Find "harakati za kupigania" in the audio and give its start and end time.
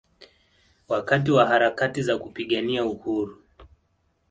1.47-2.85